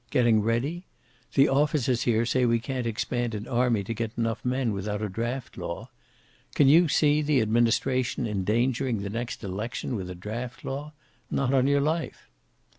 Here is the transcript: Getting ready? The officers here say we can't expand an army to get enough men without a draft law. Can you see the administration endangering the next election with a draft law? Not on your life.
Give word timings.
Getting 0.09 0.41
ready? 0.41 0.87
The 1.35 1.47
officers 1.47 2.01
here 2.05 2.25
say 2.25 2.43
we 2.43 2.57
can't 2.57 2.87
expand 2.87 3.35
an 3.35 3.47
army 3.47 3.83
to 3.83 3.93
get 3.93 4.13
enough 4.17 4.43
men 4.43 4.73
without 4.73 4.99
a 5.03 5.09
draft 5.09 5.57
law. 5.59 5.91
Can 6.55 6.67
you 6.67 6.87
see 6.87 7.21
the 7.21 7.39
administration 7.39 8.25
endangering 8.25 9.03
the 9.03 9.11
next 9.11 9.43
election 9.43 9.95
with 9.95 10.09
a 10.09 10.15
draft 10.15 10.65
law? 10.65 10.93
Not 11.29 11.53
on 11.53 11.67
your 11.67 11.81
life. 11.81 12.31